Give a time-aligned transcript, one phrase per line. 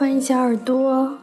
[0.00, 1.14] 欢迎小耳朵。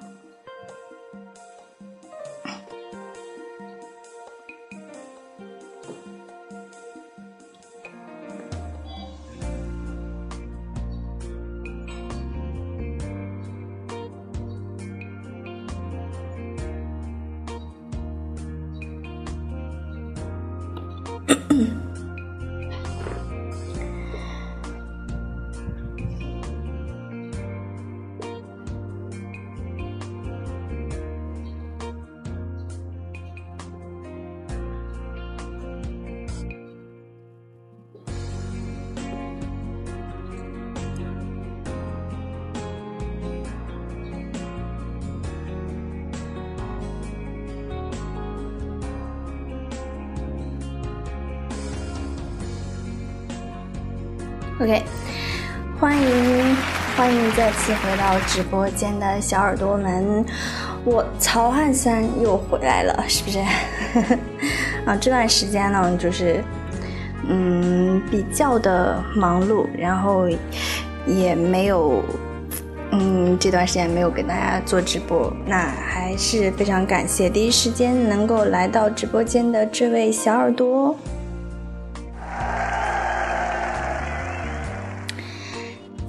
[54.67, 54.83] OK，
[55.79, 56.55] 欢迎
[56.97, 60.25] 欢迎再次回到直播间的小耳朵们，
[60.83, 63.39] 我曹汉三又回来了，是不是？
[64.85, 66.43] 啊，这段时间呢，就是
[67.29, 70.27] 嗯比较的忙碌，然后
[71.05, 72.03] 也没有
[72.91, 80.93] 嗯这段时间没有给大家做直播，那还是非常感谢第一时间能够来到直播间的这位小耳朵。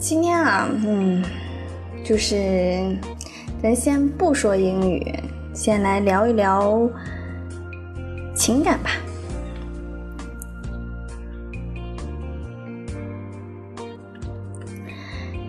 [0.09, 1.23] 今天啊，嗯，
[2.03, 2.97] 就是
[3.63, 5.07] 咱先不说英语，
[5.53, 6.89] 先来聊一聊
[8.35, 8.93] 情感吧。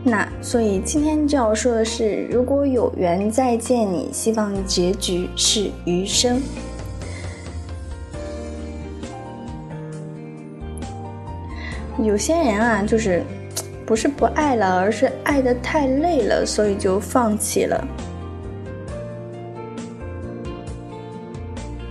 [0.04, 6.42] 那所以今天就要说的是，如果有缘再见你，希望结局是余生。
[12.04, 13.24] 有些人啊，就是。
[13.90, 17.88] 不是不爱了，而是爱的太累了，所以就放弃了，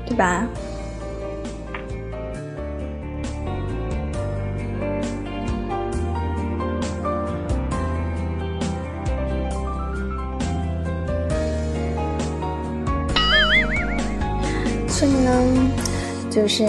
[0.06, 0.46] 对吧？
[14.86, 15.32] 所以呢，
[16.30, 16.64] 就是。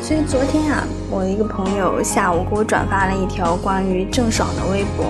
[0.00, 5.06] 所以昨天啊，我一个朋友下午给我转发了一条关于郑爽的微博，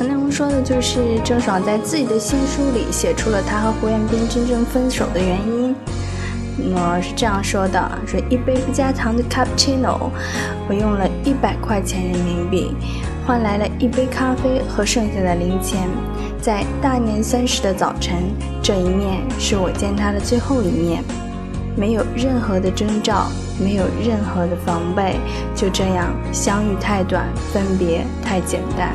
[0.00, 5.74] 内容说的就是郑爽在自己的新书里写出了她和胡彦斌真正分手的原因。
[6.56, 10.08] 那么是这样说的：说一杯不加糖的 cappuccino，
[10.66, 12.74] 我用了一百块钱人民币
[13.26, 15.88] 换来了一杯咖啡和剩下的零钱。
[16.40, 18.14] 在大年三十的早晨，
[18.62, 21.02] 这一面是我见他的最后一面，
[21.76, 23.26] 没有任何的征兆。
[23.58, 25.16] 没有任何的防备，
[25.54, 28.94] 就这样相遇太短，分别太简单。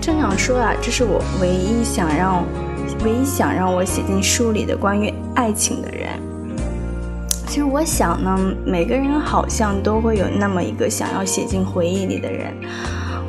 [0.00, 2.44] 正想说啊，这是我唯一想让，
[3.04, 6.08] 唯一想让我写进书里的关于爱情的人。
[7.46, 12.54] 其实我想呢，每个人好像都会有那么一个想要写进回忆里的人。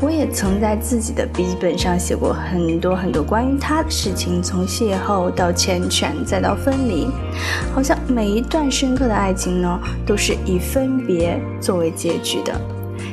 [0.02, 7.08] 我也曾在自己的笔记本上写过很多很多关于他的事情，从邂逅到缱绻，再到分离，
[7.72, 12.60] 好像每一段深刻的爱情呢，都是以分别作为结局的。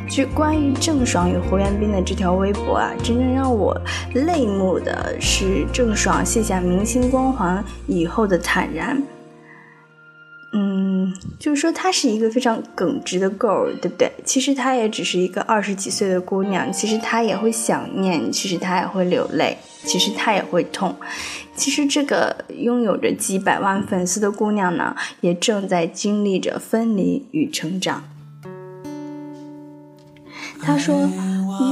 [0.08, 3.78] 其实关于郑爽与胡彦斌的这条微博啊，真正让我
[4.14, 9.02] 泪目的是郑爽卸下明星光环以后的坦然。
[11.38, 14.10] 就是说她是一个非常耿直的 girl，对不对？
[14.24, 20.96] 其实她也只是一个二十几岁的姑娘，其实她也会想念，其实她也会流泪，其实她也会痛。
[21.54, 28.02] 其实这个拥有着几百万粉丝的姑娘呢，也正在经历着分离与成长。
[30.60, 31.08] 她说。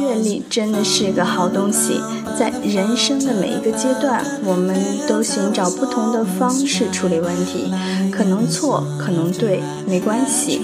[0.00, 2.00] 阅历真的是个好东西，
[2.38, 4.76] 在人生的每一个阶段，我们
[5.08, 7.72] 都寻找不同的方式处理问题，
[8.10, 10.62] 可能错，可能对，没关系。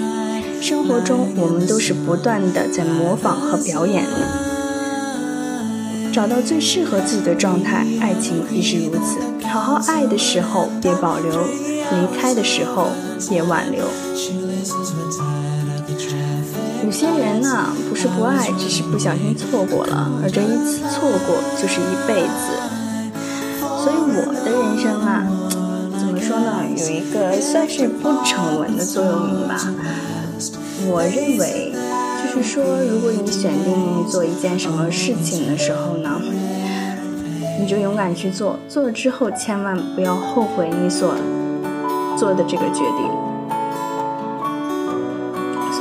[0.61, 4.05] 生活中，我们都是不断的在模仿和表演，
[6.13, 7.85] 找到最适合自己的状态。
[7.99, 12.87] 爱情亦是如此，好好爱的时候别保留，离开的时候
[13.29, 13.83] 别挽留。
[16.83, 22.51] 有些人呢，不是不爱，只是不小心错过了，而这一次错过就是一辈子。
[23.81, 25.25] 所以我的人生啊，
[25.97, 29.55] 怎么说呢，有一个算是不成文的座右铭吧。
[30.85, 31.71] 我认为，
[32.21, 36.19] 就是说，如果你选定做一件什么事情的时候呢，
[37.61, 41.15] 你就勇敢去做，做了之后千万不要后悔你所
[42.17, 43.32] 做的这个决定。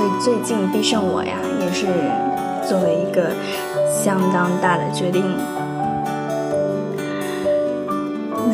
[0.03, 1.87] 所以最近必胜我呀，也是
[2.67, 3.31] 做了一个
[3.89, 5.23] 相当大的决定。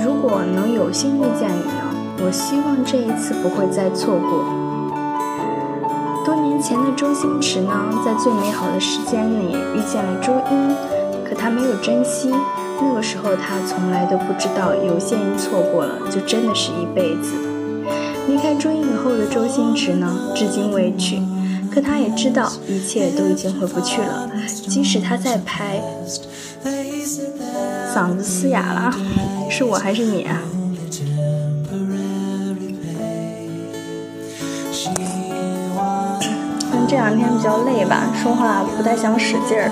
[0.04, 1.88] 如果能有幸遇见你呢？
[2.22, 4.44] 我希望这一次不会再错过。
[6.22, 7.72] 多年前的周星驰呢，
[8.04, 10.76] 在最美好的时间里遇见了朱茵，
[11.26, 12.30] 可他没有珍惜。
[12.78, 17.32] 那个时候他从来都不知道，有些人错过了，就真的是一辈子。
[18.28, 21.22] 离开朱茵以后的周星驰呢，至今未娶，
[21.70, 24.30] 可他也知道一切都已经回不去了。
[24.68, 25.80] 即使他在拍，
[27.94, 28.92] 嗓子嘶哑了，
[29.50, 30.40] 是我还是你啊？
[36.88, 39.70] 这两天比较累吧，说话不太想使劲儿。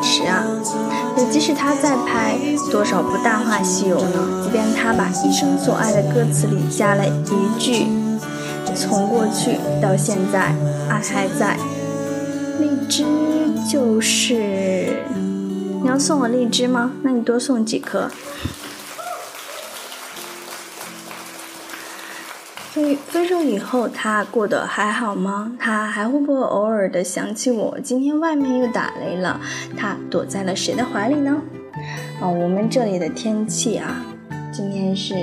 [0.00, 0.44] 周星驰啊，
[1.18, 2.38] 也即使他在拍
[2.70, 4.42] 多少部《大话西游》呢？
[4.42, 7.86] 即便他把一生所爱的歌词里加了一句。
[8.74, 10.54] 从过去到现在，
[10.88, 11.58] 爱还在。
[12.58, 13.04] 荔枝
[13.70, 15.02] 就是，
[15.82, 16.92] 你要送我荔枝吗？
[17.02, 18.10] 那你多送几颗。
[23.08, 25.52] 分手以后，他过得还好吗？
[25.58, 27.78] 他还会不会偶尔的想起我？
[27.80, 29.40] 今天外面又打雷了，
[29.76, 31.42] 他躲在了谁的怀里呢？
[32.20, 34.04] 啊，我们这里的天气啊，
[34.52, 35.14] 今天是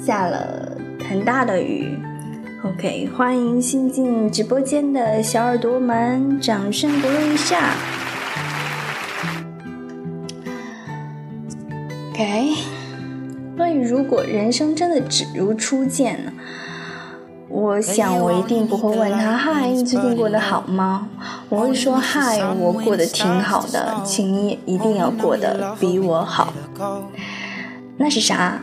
[0.00, 0.76] 下了
[1.08, 1.98] 很大的雨。
[2.62, 7.74] OK，欢迎新进直播间的小耳朵们，掌声鼓励一下。
[12.12, 12.54] OK，
[13.60, 16.32] 关于如果人生真的只如初见呢？
[17.46, 21.08] 我想我一定不会问他：“嗨，你最近过得好吗？”
[21.50, 26.54] 我会说：“嗨，我过得挺好的，请你一定要过得比我好。”
[27.98, 28.62] 那是啥？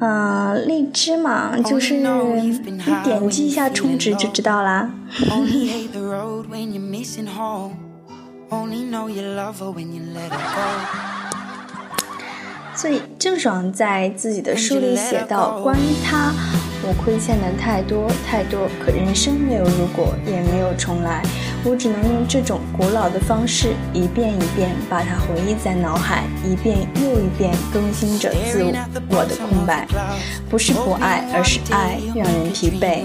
[0.00, 2.58] 嗯，荔枝嘛，就是你
[3.04, 4.90] 点击一下充值就知道啦。
[12.74, 16.32] 所以郑爽在自己的书里写到，关于他。
[16.84, 21.22] 我亏欠的太多太多，可人生没有如果，也没有重来。
[21.64, 28.64] 我只能用这种古老的方式，一遍一遍把它回忆在脑海，一遍又一遍更新着自
[29.10, 29.86] 我的空白。
[30.50, 33.04] 不是不爱，而是爱让人疲惫。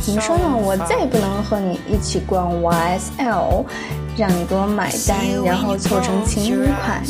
[0.00, 0.56] 怎么说呢？
[0.56, 3.64] 我再也不能和你一起逛 YSL，
[4.18, 7.00] 让你给我买单，然后凑成情侣款。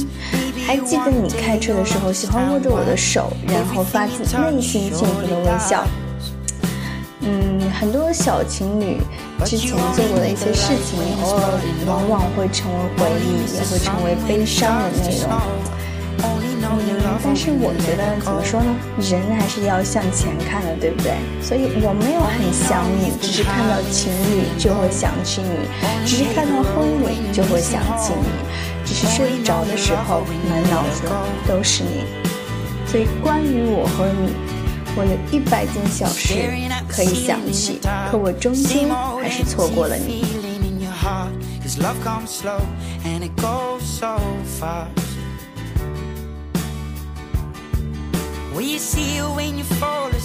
[0.67, 5.87] 还记得你开车的时候喜欢握着我的手，然后发自内心幸福的微笑。
[7.21, 8.99] 嗯，很多小情侣
[9.43, 15.31] 之前做过的一些事情，偶尔往往会成为回忆，也会成为悲伤的内容。
[16.71, 18.75] 嗯，但是我觉得怎么说呢？
[19.01, 21.17] 人还是要向前看的，对不对？
[21.41, 25.69] 所以我没有很想你，只是看到情侣就会想起你，
[26.05, 28.29] 只是看到婚礼就会想起你。
[28.85, 31.03] 只是睡不着的时候，满脑子
[31.47, 32.05] 都是你。
[32.87, 34.33] 所以关于我和你，
[34.97, 36.35] 我有一百件小事
[36.89, 38.89] 可以想起，可我终究
[39.23, 40.25] 还是错过了你。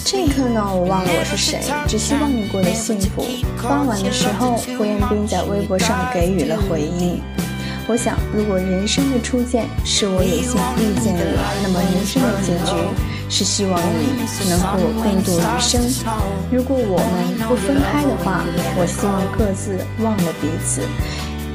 [0.05, 3.23] 这一刻呢，我忘了我是谁，只希望你过得幸福。
[3.61, 7.21] 傍晚的时候，胡彦斌在微博上给予了回应。
[7.87, 11.21] 我想，如果人生的初见是我有幸遇见你，
[11.61, 12.73] 那么人生的结局
[13.29, 15.79] 是希望你能和我共度余生。
[16.51, 18.43] 如果我们不分开的话，
[18.75, 20.81] 我希望各自忘了彼此，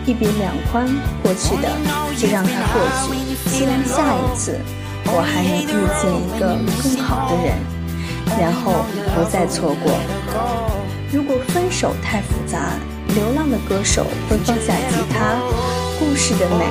[0.06, 0.87] 一别两宽。
[1.25, 1.68] 过去的
[2.16, 4.61] 就让它过去，希望下一次
[5.10, 7.56] 我还能遇见一个更好的人，
[8.38, 8.84] 然后
[9.14, 9.92] 不再错过。
[11.10, 12.76] 如果分手太复杂，
[13.14, 15.36] 流浪的歌手会放下吉他。
[15.98, 16.64] 故事的美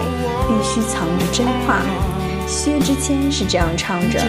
[0.47, 1.81] 必须藏着真话。
[2.47, 4.19] 薛之谦是这样唱着，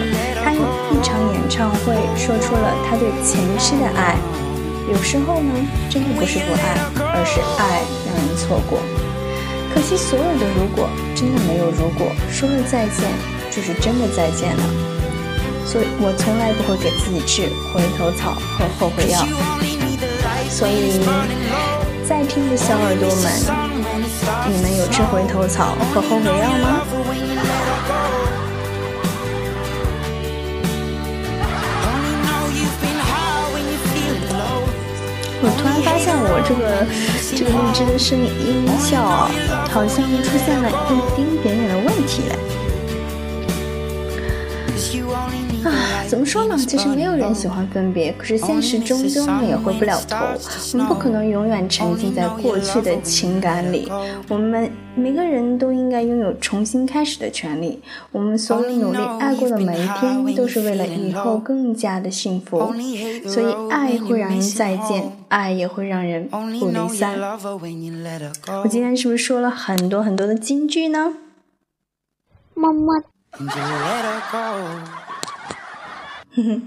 [0.43, 0.61] 他用
[0.91, 4.17] 一场演唱会说出了他对前世的爱。
[4.91, 5.53] 有时候呢，
[5.89, 6.75] 真的不是不爱，
[7.13, 8.79] 而是爱让人错过。
[9.73, 13.07] 可惜所有的如果真的没有如果，说了再见
[13.51, 14.63] 就是真的再见了。
[15.65, 19.25] 所以我从来不会给自己吃回头草和后悔药。
[20.49, 20.99] 所以，
[22.07, 23.69] 在听的小耳朵们。
[24.51, 26.81] 你们有吃回头草和后悔药吗？
[35.41, 36.85] 我突然发现我这个
[37.37, 39.29] 这个荔枝的声音音效
[39.71, 42.23] 好像出现了一丁点点的问题。
[46.09, 46.57] 怎么说呢？
[46.57, 50.17] 其实没有人喜欢分别，可是现实终究呢也回不了头。
[50.73, 53.87] 我们不可能永远沉浸在过去的情感里。
[54.27, 57.79] 我们每个人都应该拥有重新开始的权利。
[58.11, 62.73] 我们所有努力爱过的每一天，都是为了以后更加的幸福。
[63.27, 67.19] 所以，爱会让人再见，爱也会让人不离散。
[68.63, 71.13] 我今天是不是说了很多很多的金句呢？
[72.55, 73.03] 么么。
[76.43, 76.61] 哼哼，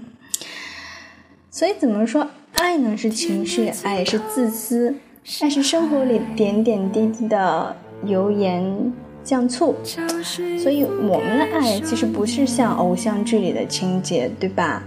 [1.49, 4.95] 所以怎么说，爱呢是情绪，爱也是自私，
[5.41, 7.75] 爱是生活里点点滴滴的
[8.05, 9.75] 油盐酱醋。
[9.83, 14.83] 所以我们的爱其实不是像偶像剧里的情节，对吧？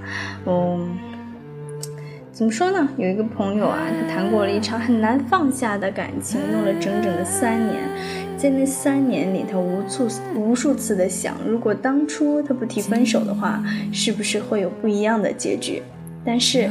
[0.47, 0.97] 嗯，
[2.33, 2.89] 怎么说呢？
[2.97, 7.83] 有一个朋友啊，他谈过了一场很难放下的感情，用了整整的三年。
[8.37, 13.63] 在那三年里，他无数无数次的想，如果当初他不提分手的话，
[13.93, 15.83] 是不是会有不一样的结局？
[16.25, 16.71] 但是，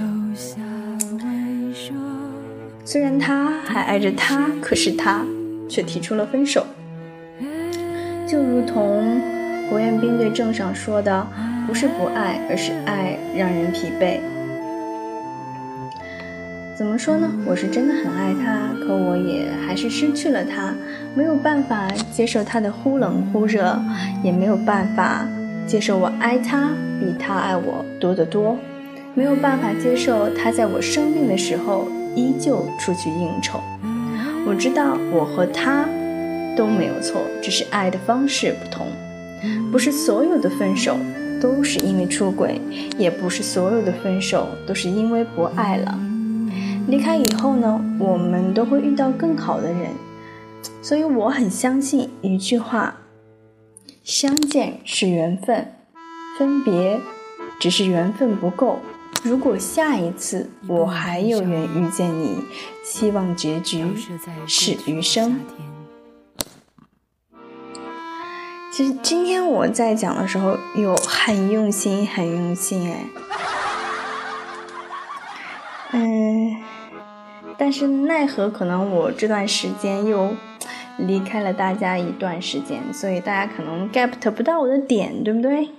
[2.86, 5.26] 虽然他还爱着他，可是他
[5.68, 6.66] 却提出了分手。
[8.28, 9.20] 就如同
[9.70, 11.26] 胡彦斌对郑爽说的
[11.66, 14.20] ：“不是不爱，而是爱让人疲惫。”
[16.78, 17.32] 怎么说呢？
[17.46, 20.76] 我是真的很爱他，可我也还是失去了他，
[21.16, 23.80] 没有办法接受他的忽冷忽热，
[24.22, 25.26] 也没有办法
[25.66, 28.58] 接受我爱他比他爱我多得多，
[29.14, 33.62] 没有办法接受他在我生病的时候依旧出去应酬。
[34.46, 35.86] 我知道我和他
[36.58, 38.86] 都没有错，只是爱的方式不同。
[39.72, 40.98] 不是所有的分手
[41.42, 42.60] 都是因为出轨，
[42.98, 45.98] 也不是所有的分手都是因为不爱了。
[46.88, 49.90] 离开以后呢，我们都会遇到更好的人，
[50.84, 52.98] 所以我很相信一句话：
[54.04, 55.74] 相见是缘分，
[56.38, 57.00] 分别
[57.60, 58.80] 只是缘分不够。
[59.24, 62.38] 如果下一次我还有缘遇见你，
[62.84, 63.84] 希望结局
[64.46, 65.40] 是余生。
[68.72, 73.06] 其实今天我在讲的时候，有很用心，很用心哎，
[77.58, 80.36] 但是奈何，可能我这段时间又
[80.98, 85.70] 离开了大家一段时间，所以大家可能 get 不到我的点，对不对？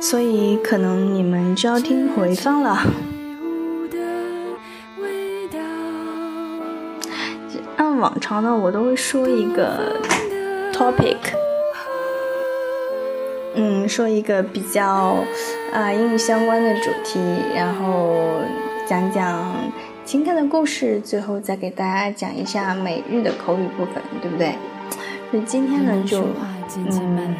[0.00, 2.78] 所以可能你们就要听回放了。
[7.76, 10.00] 按往常呢，我都会说一个
[10.72, 11.16] topic。
[13.54, 15.16] 嗯，说一个比较
[15.72, 17.20] 啊英语相关的主题，
[17.54, 18.40] 然后
[18.86, 19.54] 讲讲
[20.04, 24.54] 情感的故事，最后再给大家讲一下每日的口语部分，对不对？
[25.30, 26.24] 所以今天呢，就
[26.76, 27.34] 嗯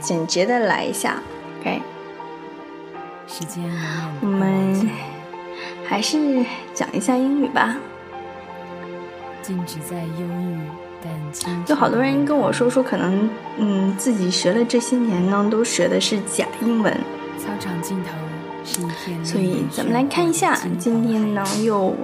[0.00, 1.22] 简洁的来一下
[1.60, 1.80] ，OK。
[3.26, 3.64] 时间
[4.20, 4.90] 我们
[5.86, 7.76] 还是讲一下英语吧。
[9.40, 10.81] 静止在忧郁。
[11.68, 13.28] 有好多人跟我说说，可能
[13.58, 16.92] 嗯，自己学了这些年呢，都学的是假英文。
[17.38, 18.31] 操场尽头。
[19.24, 21.94] 所以咱们来看一下，今天呢又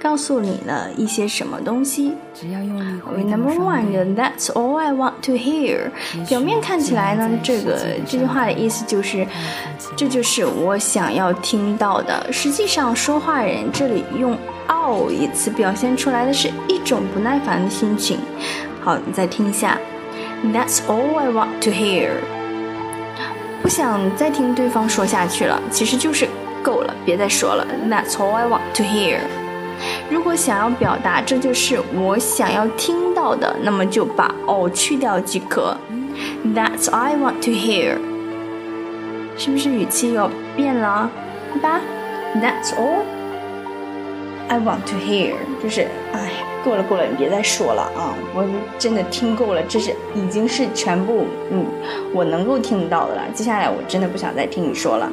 [0.00, 2.14] 告诉你了一些什么东西。
[2.34, 3.00] 只要用力。
[3.24, 5.90] Number one，That's all I want to hear。
[6.28, 9.26] 表面看起来呢，这个这句话的意思就是，
[9.96, 12.32] 这就是我想要听到的。
[12.32, 14.36] 实际上，说话人这里用。
[14.68, 18.18] all，一词表现出来的是一种不耐烦的心情。
[18.80, 19.78] 好，你再听一下。
[20.44, 22.41] That's all I want to hear。
[23.72, 26.28] 想再听对方说下去了，其实就是
[26.62, 27.66] 够了，别再说了。
[27.88, 29.20] That's all I want to hear。
[30.10, 35.74] 如果想要表达这就是我想要听到的，那么就把哦去掉即可。
[36.54, 37.96] That's I want to hear。
[39.38, 41.10] 是不是语气要变了？
[41.54, 41.80] 对吧
[42.36, 43.04] ？That's all。
[44.48, 46.30] I want to hear，就是，哎，
[46.64, 48.14] 够了够了，你别再说了啊！
[48.34, 48.44] 我
[48.78, 51.66] 真的听够了，这是已经是全部，嗯，
[52.14, 53.22] 我能够听到的了。
[53.34, 55.10] 接下来我真的不想再听你说了。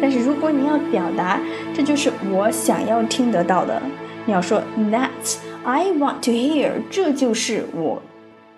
[0.00, 1.40] 但是如果你要表达，
[1.74, 3.82] 这就是我想要听得到的，
[4.26, 8.02] 你要说 That's I want to hear，这就是我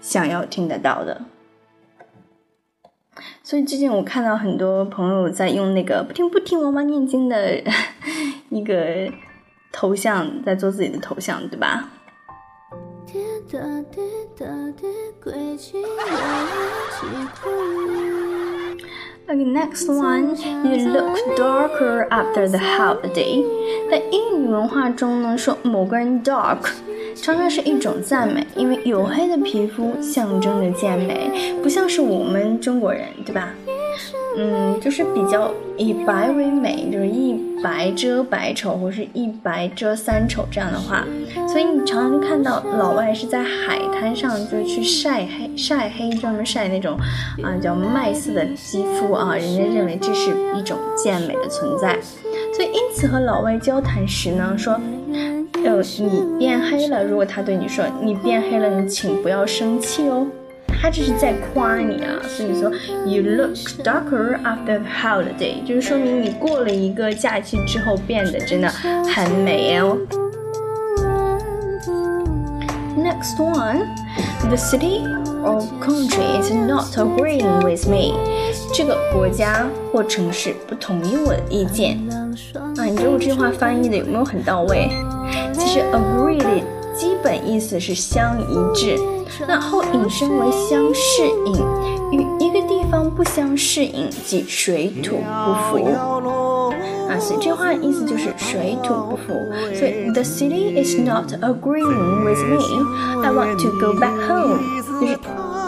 [0.00, 1.22] 想要听得到的。
[3.42, 7.62] 所以最近我看到很多朋友在用那个不听不听，王妈念经的
[8.50, 9.10] 一个。
[9.72, 11.88] 头像在做自己的头像，对吧？
[13.12, 13.18] 滴
[13.50, 13.58] 答
[13.90, 14.00] 滴
[14.38, 14.46] 答
[14.80, 14.86] 滴，
[15.20, 15.84] 轨迹我
[16.46, 17.00] 一起
[17.42, 17.50] 归。
[19.26, 23.44] Okay, next one, you look darker after the holiday.
[23.90, 26.70] 在英语文化中呢，说某个人 dark
[27.16, 33.52] 常常是一种赞美，因为黝黑的皮肤象征着健美，不像是我们中国人，对吧？
[34.36, 41.04] 嗯，就是比较以白为美，就是一白遮百丑，或是一白遮三丑这样的话，
[41.48, 46.96] 所以你常常看到老外是在海滩上就去晒黑，晒黑专门晒那种
[47.42, 51.98] 啊叫麦色的肌肤啊，人家认为这是一种健美的存在，
[52.54, 54.80] 所以因此和老外交谈时呢，说，
[55.64, 60.26] 呃，你变黑了，如果他对你说你变黑了，你请不要生气哦。
[60.80, 62.70] 他这是在夸你啊，所以说
[63.04, 69.98] you look darker after holiday 就是说明你过了一个假期之后变得真的很美哦。
[72.96, 73.86] Next one,
[74.48, 75.02] the city
[75.42, 78.14] or country is not agreeing with me。
[78.74, 81.98] 这个国家或城市不同意我的意见
[82.76, 84.88] 啊，你觉得我这句话翻译的有没有很到位？
[85.52, 86.48] 其实 agree 的
[86.96, 88.96] 基本意思是相一致。
[89.46, 91.54] 那后引申为相适应，
[92.12, 95.86] 与一个地方不相适应，即水土不服
[97.08, 97.18] 啊。
[97.18, 99.32] 所以这话的意思就是水土不服。
[99.74, 102.58] 所以 the city is not agreeing with me.
[103.22, 104.58] I want to go back home.
[105.00, 105.18] 就是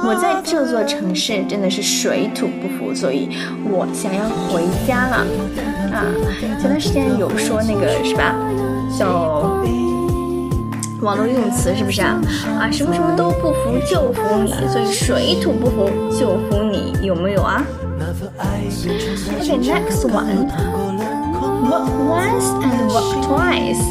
[0.05, 3.29] 我在这座城市真的是水土不服，所以
[3.65, 5.27] 我想要回家了
[5.93, 6.05] 啊。
[6.41, 8.35] 前段时间有说那个是吧？
[8.99, 9.63] 叫。
[11.03, 12.21] 网络用词是不是啊？
[12.61, 17.61] 啊，什么什么都不服就服你，所以水土不服就服你，有没有啊
[19.41, 23.83] ？OK，next one，work once and work twice。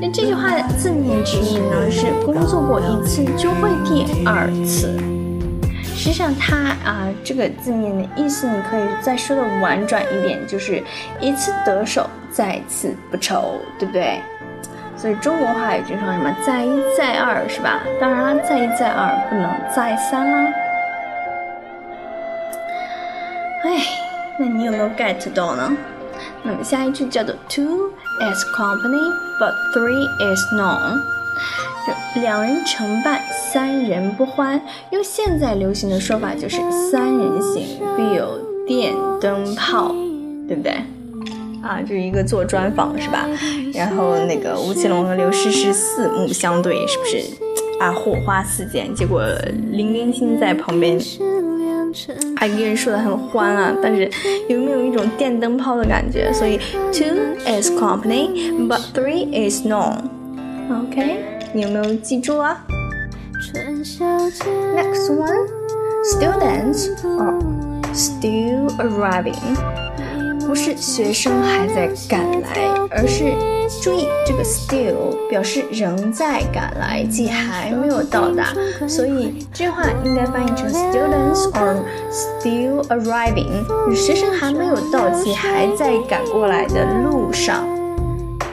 [0.00, 4.92] 那这句话的字面直译呢是工作过一次就会第二次。
[5.94, 10.82] 实际上它啊这个字面的意思你可以再说的婉转一点，就是
[11.20, 14.20] 一次得手再次不愁，对不对？
[15.02, 17.80] 所以中国话有句说什么“再一再二”是吧？
[18.00, 20.52] 当然了，再一再二不能再三啦。
[23.64, 23.82] 哎，
[24.38, 25.76] 那你有没有 get 到呢？
[26.44, 29.02] 那么下一句叫做 “Two is company,
[29.40, 31.00] but three is none”，
[32.22, 34.60] 两人成伴，三人不欢。
[34.90, 36.58] 用现在流行的说法就是
[36.92, 38.38] “三人行，必有
[38.68, 39.88] 电灯泡”，
[40.46, 40.76] 对不对？
[41.62, 43.26] 啊，就是一个做专访是吧？
[43.72, 47.18] 然后那个吴奇隆和刘诗诗四目相对，是不是
[47.80, 47.92] 啊？
[47.92, 48.92] 火花四溅。
[48.94, 49.22] 结果
[49.70, 50.98] 林更新在旁边，
[52.36, 54.10] 啊，一个人说的很欢啊，但是
[54.48, 56.32] 有没有一种电灯泡的感觉？
[56.32, 56.58] 所以
[56.92, 59.98] two is company, but three is none.
[60.68, 61.18] OK，
[61.52, 62.64] 你有没有记住啊
[63.54, 64.00] ？Next
[65.10, 65.46] one,
[66.04, 67.38] students are
[67.92, 69.36] still arriving.
[70.46, 73.32] 不是学生还在赶来，而是
[73.80, 78.52] 注意这个 still 表示仍在赶来，即还没有到达，
[78.88, 81.76] 所以这句话应该翻译成 students are
[82.10, 87.66] still arriving，学生还没有到，即还在赶过来的路上。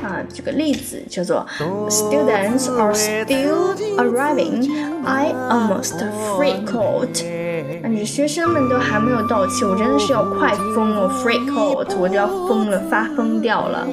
[0.01, 1.45] 啊，这个例子叫做
[1.89, 4.69] students are still arriving.
[5.03, 5.95] I almost
[6.37, 7.38] freak out.
[7.87, 13.87] 你学生们都还没有到齐，我真的是要快疯了，freak out，我就要疯了，发疯掉了。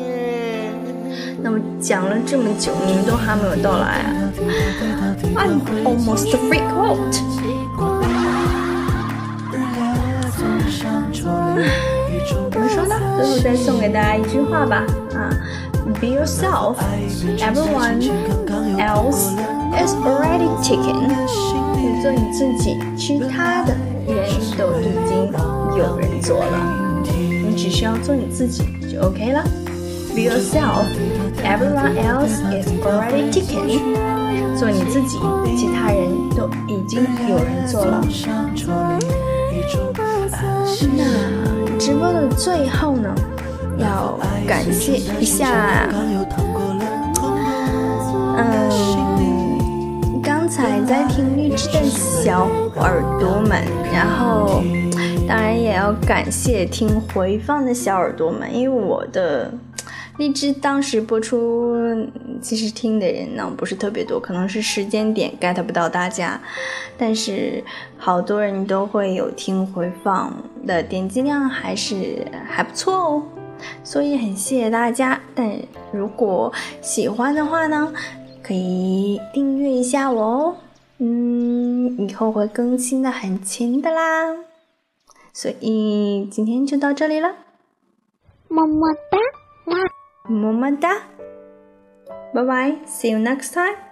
[1.42, 4.06] 那么讲了这么久，你们都还没有到来啊
[5.36, 7.14] ？I'm almost freak out。
[10.36, 10.44] 怎
[12.60, 12.94] 么说呢？
[13.16, 14.84] 最后再送给大家一句话吧，啊
[16.00, 16.76] ，Be yourself.
[17.40, 18.00] Everyone
[18.78, 19.32] else
[19.78, 21.08] is already taken.
[21.76, 23.74] 你做你自己，其他的
[24.06, 25.32] 人都已经
[25.76, 29.44] 有人做了，你只需要做你自己就 OK 了。
[30.14, 30.86] Be yourself,
[31.44, 33.80] everyone else is already taken。
[34.56, 35.18] 做你自己，
[35.56, 38.00] 其他人都已经有人做了。
[40.96, 43.14] 那直播的最后呢，
[43.78, 45.88] 要感谢一下，
[48.36, 48.66] 嗯。
[50.22, 53.62] 刚才在听荔枝的小耳朵们，
[53.92, 54.62] 然后
[55.28, 59.52] 当然也要感谢听回放的小耳朵们，因为我的
[60.18, 61.76] 荔枝当时播出，
[62.40, 66.40] 其实听的人呢不是特别多，可能是时间点 get 不到大家，
[66.96, 67.62] 但是
[67.98, 70.32] 好多人都会有听回放
[70.64, 73.22] 的点击量还是还不错哦，
[73.84, 75.20] 所以很谢谢大家。
[75.34, 75.58] 但
[75.92, 77.92] 如果喜欢的话呢？
[78.42, 80.56] 可以订阅一下我哦，
[80.98, 84.36] 嗯，以后会更新的很勤的啦。
[85.32, 87.34] 所以今天就到这里了，
[88.46, 89.18] 么么哒
[89.74, 89.78] 啦，
[90.28, 90.96] 么么哒，
[92.32, 93.85] 拜拜，See you next time。